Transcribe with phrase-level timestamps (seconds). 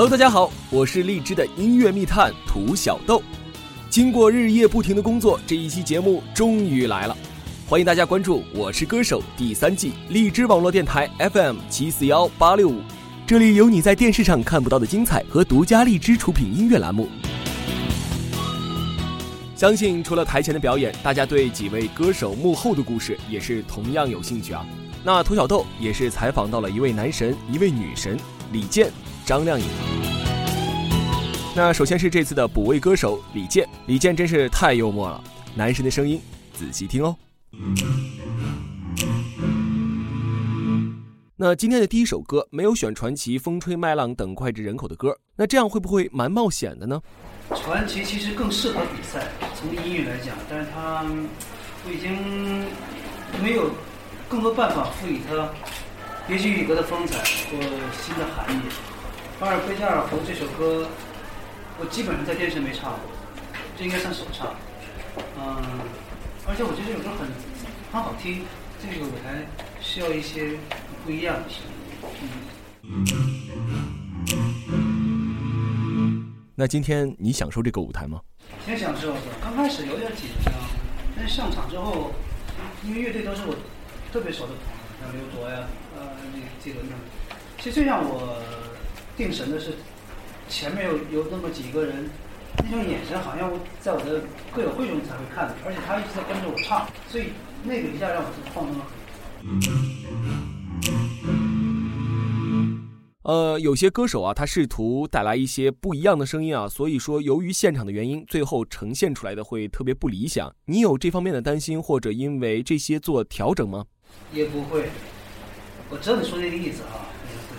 [0.00, 3.22] Hello，大家好，我是荔枝的音乐密探涂小豆。
[3.90, 7.14] 经过日夜不停的工作，这一期节目终于来了。
[7.68, 12.80] 欢迎大家关注《我是歌手》第三季荔枝网络电台 FM 七四幺八六五，
[13.26, 17.06] 这里有你在电视上看不到的精彩和独家荔枝出品音乐栏目。
[19.54, 24.64] 相信除了台前的表演，大家对几位歌手幕后的故事也是同样有兴趣啊。
[25.04, 28.18] 那涂小豆也是采访到了一位男神，一位女神，
[28.50, 28.90] 李健。
[29.24, 29.66] 张靓颖。
[31.54, 35.22] 那首先是这次的补位歌手李健，李健真是太幽默了，
[35.54, 36.20] 男神的声音，
[36.52, 37.16] 仔细听哦。
[41.36, 47.00] 那今天的第一首歌没有选传奇、风吹麦浪等脍炙人口的歌，那这样会不会蛮冒险的呢？
[47.56, 49.26] 传奇其实更适合比赛，
[49.56, 51.04] 从音乐来讲，但是它
[51.84, 52.66] 我已经
[53.42, 53.70] 没有
[54.28, 55.48] 更多办法赋予它
[56.28, 57.58] 别具一格的风采或
[58.00, 58.58] 新的含义。
[59.40, 60.86] 《巴尔贝加尔湖》这首歌，
[61.78, 63.00] 我基本上在电视没唱过，
[63.74, 64.54] 这应该算首唱。
[65.38, 65.56] 嗯，
[66.46, 67.26] 而且我觉得这首歌很
[67.90, 68.44] 很好听，
[68.78, 69.46] 这个舞台
[69.80, 70.58] 需要一些
[71.06, 71.72] 不一样的声音。
[76.54, 78.20] 那今天你享受这个舞台吗？
[78.66, 80.52] 挺享受的，刚开始有点紧张，
[81.16, 82.12] 但是上场之后，
[82.84, 83.56] 因为乐队都是我
[84.12, 86.94] 特别熟的朋友，像刘卓呀、呃那几轮的，
[87.56, 88.36] 其实最让我。
[89.20, 89.74] 定神的是，
[90.48, 92.08] 前面有有那么几个人，
[92.64, 97.24] 那种眼神好像我在我的歌友会中才会看的，而且他一直在跟着我唱，所以
[97.62, 98.86] 那个一下让我放松了
[99.42, 99.60] 很
[103.24, 110.50] 呃，有些歌手啊，他试图带来一些不一样的声音啊，所以说由于现场的原因，最后呈现出来的会特别不理想。
[110.64, 113.84] 你有这方面的担心，或者因为这些做调整吗？
[114.32, 114.88] 也不会，
[115.90, 117.04] 我知道你说那个意思啊，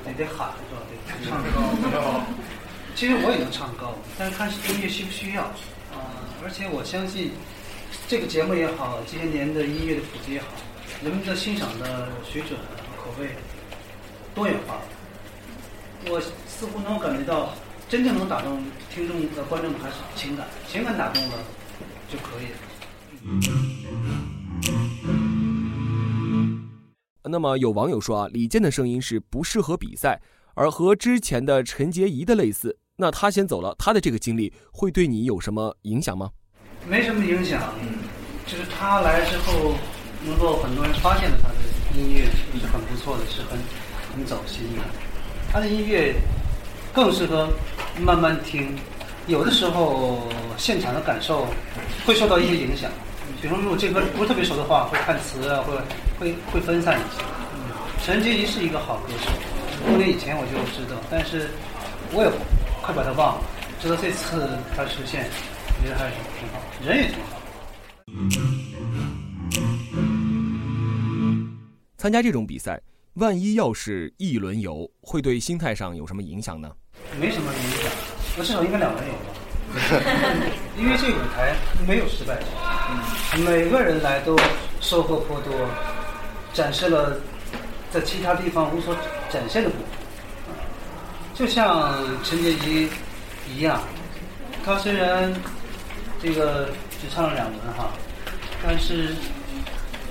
[0.05, 0.81] 得得喊是吧？
[0.87, 0.95] 得
[1.27, 1.43] 唱
[1.91, 2.23] 高，
[2.95, 5.43] 其实我也能唱高，但是看音乐需不需要
[5.91, 6.23] 啊。
[6.43, 7.31] 而且我相信，
[8.07, 10.47] 这个节目也好，这些年的音乐的普及也好，
[11.03, 13.27] 人们的欣赏的水准和口味
[14.33, 14.79] 多元化。
[16.07, 17.53] 我似乎能感觉到，
[17.89, 21.37] 真正能打动听众的观众的还是情感，情感打动了
[22.09, 22.57] 就可以了。
[27.23, 30.21] 那么有网友说啊，李健的声音是不适合比赛。
[30.53, 36.29] 而和之前的陈洁仪的类似，那他先走了，他的这个经历会对你有什么影响吗？
[36.85, 37.73] 没什么影响，
[38.45, 39.75] 就是他来之后，
[40.25, 41.55] 能够很多人发现了他的
[41.97, 42.25] 音乐
[42.59, 43.57] 是很不错的，是很
[44.13, 44.83] 很走心的。
[45.49, 46.15] 他的音乐
[46.93, 47.49] 更适合
[48.01, 48.75] 慢慢听，
[49.27, 50.27] 有的时候
[50.57, 51.47] 现场的感受
[52.05, 52.91] 会受到一些影响。
[53.41, 55.75] 比如说，如果这歌不是特别熟的话，会看词啊，会
[56.19, 57.23] 会会分散一些。
[58.05, 59.31] 陈洁仪是一个好歌手。
[59.87, 61.49] 多年以前我就知道，但是
[62.13, 62.29] 我也
[62.83, 63.41] 快把他忘了。
[63.81, 65.25] 直到这次他出现，
[65.67, 67.41] 我觉得还是挺好，人也挺好。
[71.97, 72.79] 参加这种比赛，
[73.15, 76.71] 万一要是一轮游，会对心态上有什么影响呢？
[77.19, 77.91] 没什么影响，
[78.37, 79.33] 我至少应该两轮游吧。
[80.77, 81.55] 因为这个舞台
[81.87, 82.45] 没有失败者，
[83.45, 84.37] 每个人来都
[84.79, 85.53] 收获颇多，
[86.53, 87.17] 展示了。
[87.93, 88.95] 在其他地方无所
[89.29, 89.85] 展现的部分，
[91.35, 91.93] 就像
[92.23, 92.87] 陈洁仪
[93.53, 93.81] 一样，
[94.63, 95.29] 他虽然
[96.23, 96.69] 这个
[97.01, 97.89] 只唱了两轮哈，
[98.65, 99.09] 但是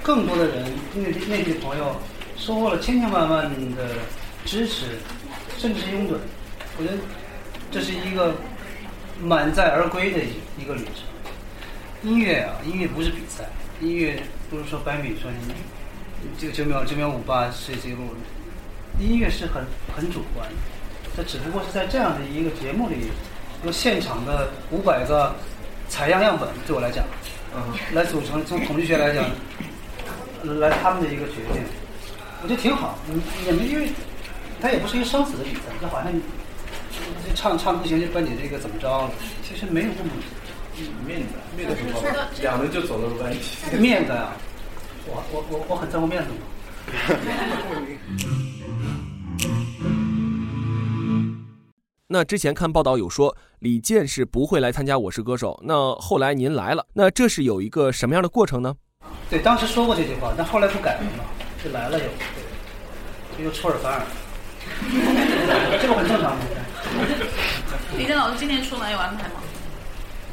[0.02, 1.96] 更多的人内地内地朋友
[2.36, 3.88] 收获了千千万万的
[4.44, 4.98] 支持，
[5.56, 6.16] 甚至是拥趸。
[6.76, 6.98] 我觉得
[7.70, 8.34] 这是一个
[9.22, 11.09] 满载而归的一一个旅程。
[12.02, 13.44] 音乐啊，音乐不是比赛，
[13.78, 15.54] 音乐不是说百米说你。
[16.38, 18.14] 这个九秒九秒五八世界纪录，
[18.98, 20.48] 音乐是很很主观，
[21.14, 23.10] 它只不过是在这样的一个节目里，
[23.64, 25.34] 用现场的五百个
[25.88, 27.04] 采样样本，对我来讲，
[27.54, 27.62] 嗯，
[27.94, 29.24] 来组成从统计学来讲，
[30.58, 31.62] 来他们的一个决定，
[32.42, 32.98] 我觉得挺好。
[33.44, 33.90] 也没因为，
[34.58, 36.12] 它也不是一个生死的比赛，就好像
[37.34, 39.10] 唱唱不行就把你这个怎么着了，
[39.46, 40.10] 其实没有这么
[41.06, 42.04] 面子，面子不好，
[42.40, 44.36] 两轮就走了关系，面子啊。
[45.06, 46.36] 我我我我很在乎面子嘛。
[52.12, 58.74] 那之前看报道有说李健是不会来参加《我是歌手》，那后来您来了，那这是有一个什么样的过程呢？
[59.30, 61.24] 对，当时说过这句话，但后来不改了嘛，
[61.64, 62.04] 就来了又，
[63.38, 64.02] 这就出尔反尔，
[65.80, 66.36] 这个很正常。
[67.96, 69.39] 李健老师今年出门有安排吗？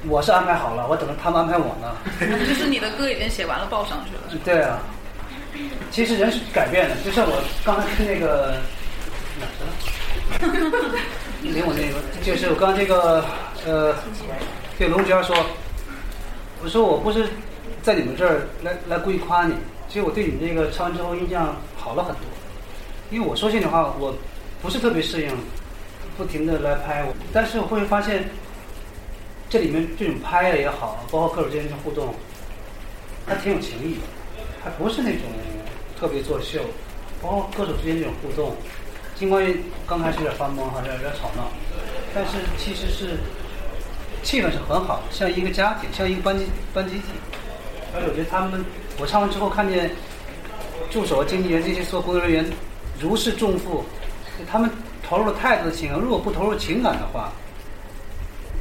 [0.08, 1.96] 我是安排好了，我等着他们安排我呢。
[2.20, 4.42] 就是你的歌已经写完了，报上去了。
[4.46, 4.80] 对啊，
[5.92, 8.58] 其实人是改变的，就像我刚才听那个
[9.40, 11.00] 哪儿去了？
[11.42, 13.24] 连我那个就是我刚这个
[13.66, 13.96] 呃，
[14.78, 15.36] 对龙娟说，
[16.64, 17.28] 我说我不是
[17.82, 19.54] 在你们这儿来来故意夸你，
[19.88, 22.24] 其实我对你这个唱完之后印象好了很多，
[23.10, 24.16] 因为我说心里话，我
[24.62, 25.32] 不是特别适应，
[26.18, 28.30] 不停的来拍我，但是我会发现
[29.50, 32.14] 这里面这种拍的也好，包括歌手之间的互动，
[33.26, 33.98] 还挺有情义，
[34.64, 35.22] 还不是那种
[36.00, 36.60] 特别作秀，
[37.22, 38.56] 包括歌手之间这种互动。
[39.16, 39.44] 尽管
[39.88, 41.50] 刚开始有点发懵，好像有点吵闹，
[42.14, 43.18] 但是其实是
[44.22, 47.04] 气氛是很好，像一个家庭，像一个班级班集体。
[47.96, 48.64] 而且我觉得他们，
[49.00, 49.90] 我唱完之后看见
[50.92, 52.46] 助手、经纪人这些所有工作人员
[53.00, 53.84] 如释重负，
[54.52, 54.70] 他们
[55.08, 55.98] 投入了太多的情感。
[55.98, 57.32] 如果不投入情感的话，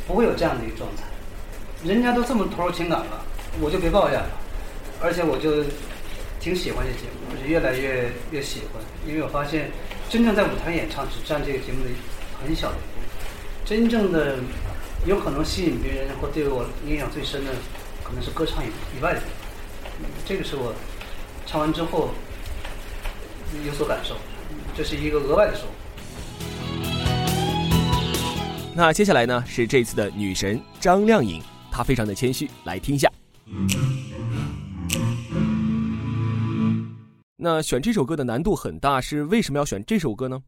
[0.06, 1.02] 不会有这样的一个状态。
[1.84, 3.24] 人家都这么投入情感了，
[3.60, 4.30] 我就别抱怨了。
[5.00, 5.64] 而且我就
[6.40, 9.70] 挺喜欢这节目，而且越来越越喜欢，因为我发现。
[10.08, 11.90] 真正在舞台演唱只占这个节目的
[12.40, 13.08] 很小的一部分，
[13.64, 14.36] 真正的
[15.04, 17.50] 有可能吸引别人或对我影响最深的，
[18.04, 19.20] 可能是歌唱以以外的。
[20.24, 20.72] 这个是我
[21.44, 22.10] 唱完之后
[23.66, 24.14] 有所感受，
[24.76, 25.72] 这是一个额外的收获。
[28.78, 31.42] 那接下来呢是这次的女神张靓颖，
[31.72, 33.10] 她非常的谦虚，来听一下。
[37.38, 40.38] 那选这首歌的难度很大，是为什么要选这首歌呢？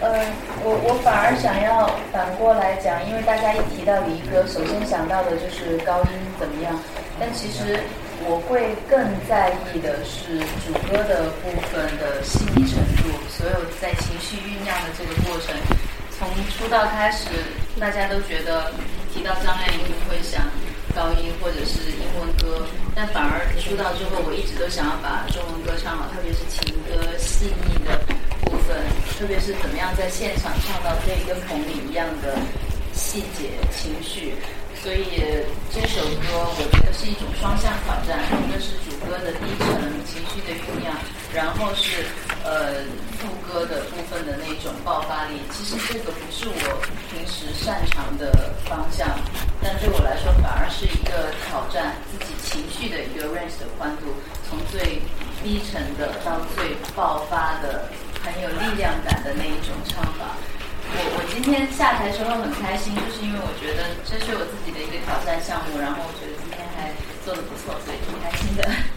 [0.00, 0.30] 呃，
[0.62, 6.78] 我我反而想要反过来讲，因为大家一提到离歌，首先想到的就是高音怎么样，
[7.18, 7.82] 但其实
[8.30, 8.94] 我会更
[9.26, 15.50] 在意的是主歌的部分的细腻程度，所有在情绪酝酿的这个过程，
[16.18, 17.28] 从出道开始，
[17.78, 18.72] 大家都觉得
[19.12, 20.42] 提到张靓颖会想。
[20.94, 22.64] 高音或者是英文歌，
[22.94, 28.00] 但反而出道之后，我一直都想要把中文歌唱好，特别是情歌细腻的
[28.48, 28.72] 部分，
[29.20, 32.40] 特别是怎么样在现场唱到可以跟彭里一样的
[32.94, 34.32] 细节情绪。
[34.80, 35.20] 所以
[35.68, 39.68] 这首歌我觉得是一种双向挑战，一个是主歌的低沉
[40.08, 40.96] 情绪的酝酿，
[41.28, 42.08] 然后是
[42.44, 42.84] 呃
[43.18, 45.40] 副歌的部分的那种爆发力。
[45.52, 46.80] 其实这个不是我
[47.10, 49.08] 平时擅长的方向，
[49.62, 54.14] 但对我来说反而是一个挑战自己情绪的一个 range 的宽度，
[54.48, 55.00] 从最
[55.42, 57.88] 低沉的到最爆发的
[58.22, 60.36] 很有力量感的那一种唱法。
[60.88, 66.94] 我我今天下台时候很开心，就是因为我觉得这是我自己的一个挑战项目，然后我觉得今天还
[67.24, 68.95] 做的不错，所以挺开心的。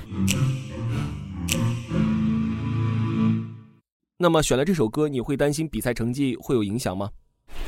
[4.21, 7.09] 那么选了这首歌，你会担心比赛成绩会有影响吗？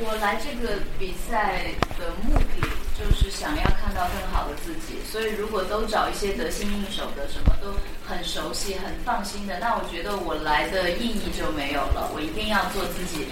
[0.03, 1.63] 我来这个比赛
[1.97, 2.67] 的目的。
[3.01, 7.73] 就是想要看到更好的自己，所以如果都找一些得心应手的，什么都
[8.05, 12.11] 很熟悉、很放心的，那我觉得我来的意义就没有了。
[12.13, 13.25] 我一定要做自己，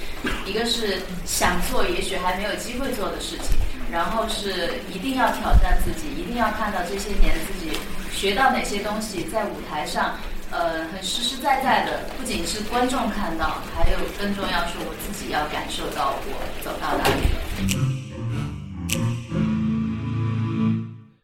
[0.43, 3.59] 一个是想做也许还没有机会做的事情，
[3.91, 7.77] 然后是一定要挑战自己，一定要看到这些年自己
[8.09, 10.17] 学到哪些东西，在舞台上，
[10.51, 17.39] 呃，很实实在在的，不仅是观众看到，还有更重要是我自己要感受到我走到哪里了。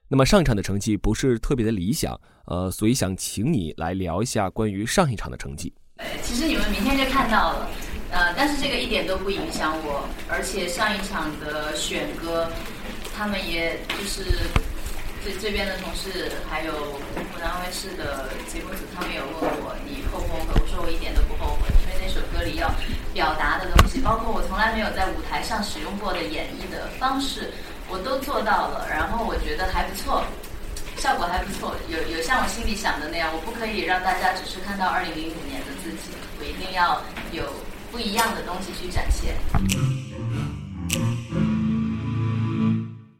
[0.07, 5.73] 那么上一场的成绩不是特别的理想，呃，所以想请你来聊一下关于上一场的成绩。
[5.97, 7.69] 呃其实你们明天就看到了，
[8.11, 12.47] 呃，但是这个一点都不影响我，而且上一场的选歌，
[13.17, 14.23] 他们也就是
[15.25, 20.61] 这这边的同事还有湖南卫视的节目组，他们有问我你后不后悔？
[20.61, 22.69] 我说我一点都不后悔，因为那首歌里要
[23.11, 27.51] 表达的东西，包括我从来没有在舞台上使用过的演绎的方式。
[27.89, 30.23] 我都做到了，然后我觉得还不错，
[30.95, 33.31] 效果还不错，有有像我心里想的那样。
[33.33, 37.01] 我不可以让大家只是看到二零零五年的自己，我一定要
[37.31, 37.41] 有
[37.91, 39.33] 不一样的东西去展现。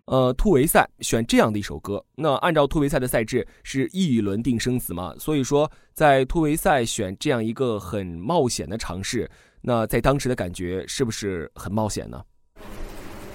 [0.06, 5.14] 呃，突围赛选这样的一首歌，那按照突围赛的赛制是一轮定生死嘛？
[5.18, 9.28] 所以说，在突围赛选这样一个很冒险的尝试，
[9.62, 12.22] 那在当时的感觉是不是很冒险呢？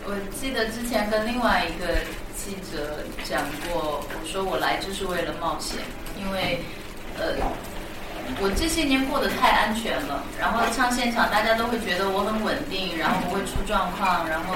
[0.05, 1.99] 我记得之前跟另外一个
[2.37, 5.79] 记者讲过，我说我来就是为了冒险，
[6.17, 6.61] 因为
[7.19, 7.35] 呃，
[8.41, 14.55] 我这些年过得太安全了，然后唱现场大家都会觉得我很稳定，然后不会出状况，然后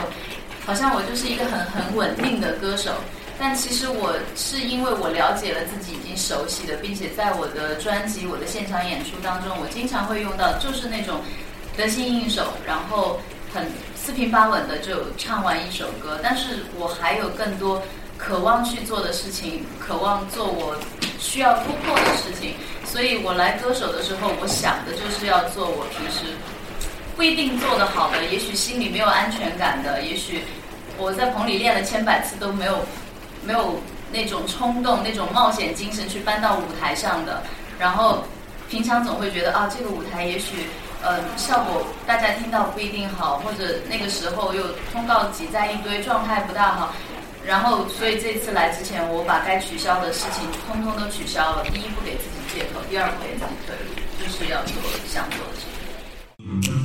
[0.67, 2.93] 好像我就是一个很很稳定的歌手。
[3.39, 11.21] 但其实我是因为我了解了自己已经熟悉的，并且在我的专辑、我的现场演出当中，我经常会用到就是那种
[11.77, 13.21] 得心应手，然后
[13.53, 13.67] 很。
[13.97, 17.83] 四平八稳的就唱完一首歌，但是我还有更多
[18.19, 20.77] 渴望去做的事情，渴望做我
[21.19, 22.53] 需要突破的事情，
[22.85, 26.37] 所以我来歌手的时候，我想的就是要做我平时
[27.17, 30.43] 不一定做得好的，也许心里没有安全感的，也许
[30.99, 32.85] 我在棚里练了千百次都没有
[33.45, 33.81] 没有
[34.13, 37.43] 那种冲动、那种冒险精神去搬到舞台上的，
[37.79, 38.25] 然后
[38.69, 40.67] 平常总会觉得啊，这个舞台也许
[41.03, 46.93] 呃效果大家听到不一定好，或者那个时候又通告挤在一堆，状态不大好。
[47.47, 51.63] 然后，所以这次来之前，我把该取消的事情通通都取消了。
[51.65, 54.73] 第一，不给自己借口；第二，不给自己退路，就是要做
[55.07, 55.67] 想做的事
[56.73, 56.84] 情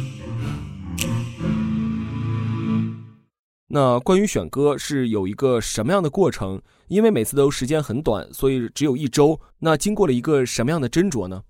[3.71, 6.59] 那关于选歌是有一个什么样的过程？
[6.87, 9.39] 因为每次都时间很短，所以只有一周。
[9.59, 11.43] 那经过了一个什么样的斟酌呢？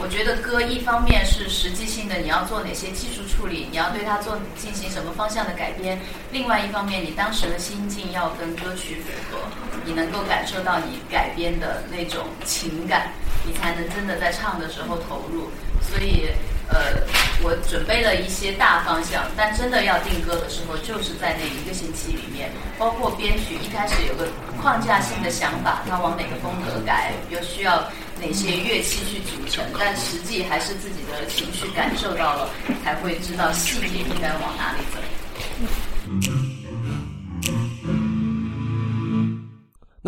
[0.00, 5.98] 我觉得歌一方面是实际性的，你要做哪些技术处理，你要对它做进行什么方向的改编；
[6.30, 9.38] 另外一方面，你当时的心境要跟歌曲符合，
[9.84, 13.10] 你能够感受到你改编的那种情感，
[13.44, 15.50] 你才能真的在唱的时候投入。
[15.82, 16.28] 所以，
[16.68, 16.98] 呃，
[17.42, 24.28] 我准备了一些大方向，但真的要定歌的时候，就是在那一个星期里面，包括编曲一开始有个
[24.60, 27.88] 框架性的想法，它往哪个风格改，又需要。
[28.20, 32.50] 哪些乐器去组成，但实际还是自己的情绪感受到了，
[32.82, 36.47] 才会知道细节应该往哪里走。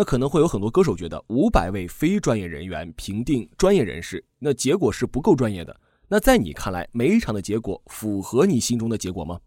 [0.00, 5.76] 那可能会有很多歌手觉得五百位非专业人员评定专业人士，那结果是不够专业的。
[6.09, 9.38] 那在你看来，每一场的结果符合你心中的结果吗？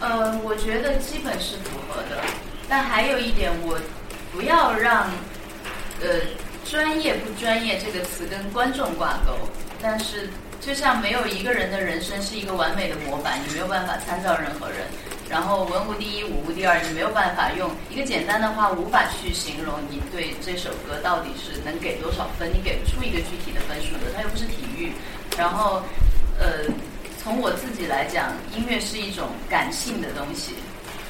[0.00, 2.20] 呃，我觉得基本是符合的，
[2.68, 3.78] 但还有一点，我
[4.32, 5.08] 不要让，
[6.02, 6.18] 呃。
[6.68, 9.32] 专业不专业这个词跟观众挂钩，
[9.80, 10.28] 但是
[10.60, 14.78] 就像没有一个人的人生是一个完美的模板，你没有办法参照任何人。
[15.30, 24.10] 然后文无第一，武无第二，你没有办法用一个简单的话无法去形容你对这首歌到底是能给多少分，你给不出一个具体的分数的。
[24.16, 24.90] 它又不是体育。
[25.38, 25.82] 然后，
[26.40, 26.66] 呃，
[27.22, 30.54] 从我自己来讲，音乐是一种感性的东西。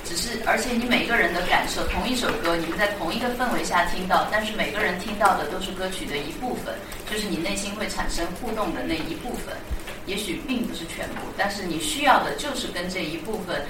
[0.04, 6.74] 只是，而且你每个人的感受，同一首歌，你们在同一个氛围下听到，但是每个人听到的都是歌曲的一部分，
[7.08, 9.56] 就是你内心会产生互动的那一部分，
[10.06, 13.62] 也许并不是全部，但是你需要的就是跟这一部分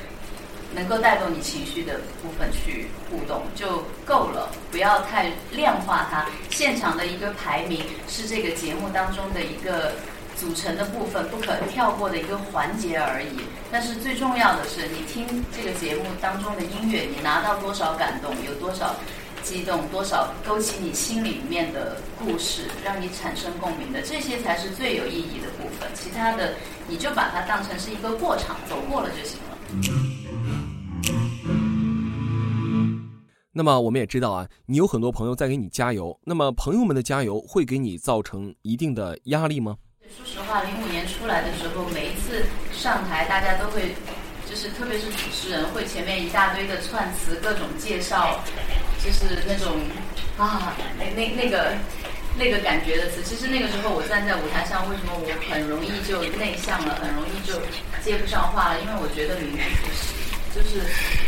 [0.74, 6.26] 能够带动你情绪的部分去互动就够了，不要太量化它。
[6.50, 9.92] 现场的一个排名是这个节目当中的一个。
[10.36, 18.96] 组成的部分不可跳过的一个环节而已，但是最重要的是，你听这个节目当中的音乐，你拿到多少感动，有多少
[19.42, 25.86] 激动，多少勾起你心里面的故事，让你产生共鸣的，这些才是最有意义的部分。
[25.92, 26.54] 其他的，
[26.88, 30.09] 你就把它当成是一个过场，走过了就行了。
[33.52, 39.76] 那么我们也知道啊，你有很多朋友在给你加油，那么朋友们的加油会给你造成一定的压力吗？
[40.16, 43.96] 说实话，零五年出来的时候，每一次上台，大家都会，
[44.48, 48.38] 就是特别是主持人会前面一大堆的串词，各种介绍，
[49.04, 49.78] 就是那种
[50.38, 51.72] 啊，那那那个
[52.38, 53.20] 那个感觉的词。
[53.24, 57.54] 其实那个时候我站在舞台上，为什么我很容易就内向了，很容易就
[58.02, 58.80] 接不上话了？
[58.80, 60.14] 因为我觉得名不副实，
[60.54, 60.82] 就是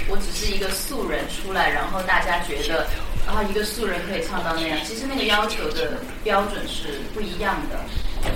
[0.09, 2.87] 我只是一个素人出来，然后大家觉得。
[3.25, 5.93] 然后一个素人可以唱到那样，其实那个要求的
[6.25, 7.79] 标准是不一样的。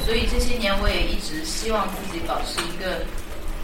[0.06, 3.02] 所以这些年我也一直希望自己保持一个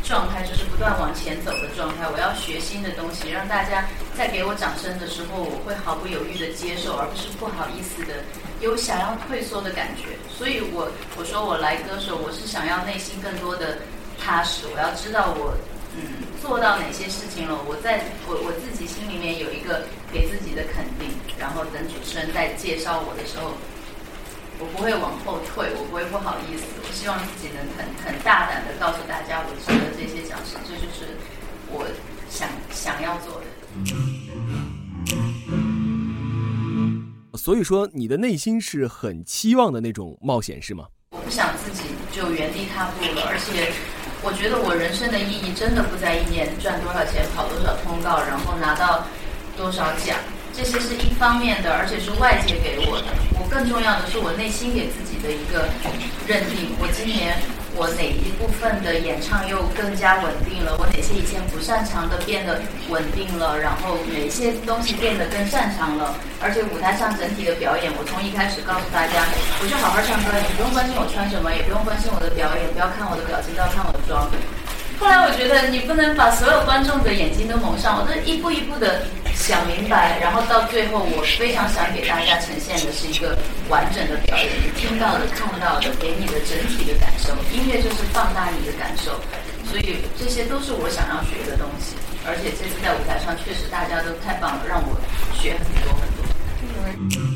[0.02, 2.10] 状态，就是不断往前走的状态。
[2.10, 3.86] 我要学新的东西，让大家
[4.18, 8.14] 在给我掌声的时候，我会毫不犹豫的接受，而不是不好意思的
[8.60, 10.18] 有想要退缩的感觉。
[10.28, 13.78] 所以我我说我来歌手，我是想要内心更多的
[14.18, 15.54] 踏实，我要知道我。
[15.94, 17.58] 嗯，做到哪些事情了？
[17.68, 23.52] 我在我我自己心里面有一个给自己的肯定，然后等主持人在介绍我的时候，
[24.58, 26.64] 我不会往后退，我不会不好意思。
[26.80, 31.12] 我希望自己能很很大胆的告诉大家，我值得这些奖项，这就是
[31.68, 31.84] 我
[32.30, 33.46] 想想要做的。
[37.36, 40.86] 所以说，你的内心是很期望的那种冒险，是吗？
[41.10, 43.72] 我不想自己就原地踏步了，而且。
[44.22, 49.06] 我觉得我人生的意义真的不在一年赚多少钱、跑多少通告，然后拿到
[49.56, 50.16] 多少奖，
[50.54, 53.06] 这些是一方面的，而且是外界给我的。
[53.38, 55.68] 我更重要的是我内心给自己的一个
[56.26, 56.70] 认定。
[56.78, 57.36] 我今年。
[57.74, 60.76] 我哪一部分的演唱又更加稳定了？
[60.78, 63.58] 我哪些以前不擅长的变得稳定了？
[63.58, 66.14] 然后哪些东西变得更擅长了？
[66.40, 69.24] 而且舞台上整体的表演，我从一开始告诉大家，
[69.60, 74.28] 我就好好唱歌，你不用关心我穿什么，也不用关心我的表演，不要看我的表情，不要看我的妆。
[75.00, 79.02] 后来我觉得你不能把所有观众的眼睛都蒙上，我都一步一步的
[79.42, 83.36] 想明白，然后到最后，我非常想给大家呈现的是一个
[83.68, 87.34] 完整的表演，你听到的、看到的，给你的整体的感受。
[87.50, 89.18] 音乐就是放大你的感受，
[89.66, 91.96] 所以这些都是我想要学的东西。
[92.24, 94.94] 而且这次在舞台上，确实大家都太棒了，让我
[95.34, 97.31] 学很多很多。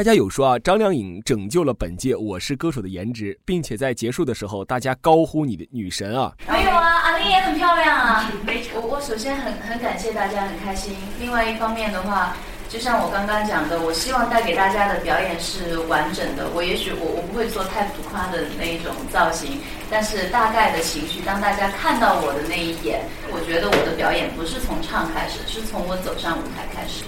[0.00, 6.32] 大家有说啊，张靓颖拯救了本届《我是歌手》的颜值，并且在结束的时候，大家高呼你的女神啊！
[6.48, 8.32] 没有啊，阿丽也很漂亮啊。
[8.72, 10.94] 我我首先很很感谢大家，很开心。
[11.20, 12.34] 另外一方面的话，
[12.70, 16.48] 就像我刚刚讲的，我希望带给大家的表演是完整的。
[16.54, 27.04] 我也许我我不会做太浮夸的那一种造型，但是大概的情绪，当大家看到我的那一眼，我觉得我的表演不是从唱开始，是从我走上舞台开始。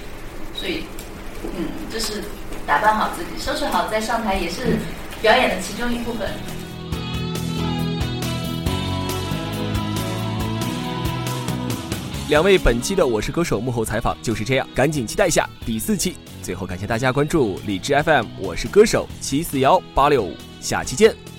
[0.55, 0.85] 所以，
[1.57, 2.23] 嗯，这是。
[2.66, 4.78] 打扮好自己，收拾好再上台，也是
[5.21, 6.28] 表演的其中一部分。
[12.28, 16.16] 两位本期的《我是歌手》幕后采访就是这样，赶紧期待一下第四期。
[16.42, 21.32] 最后感谢大家关注荔枝 FM《我是歌手》七四幺八六五，下期见。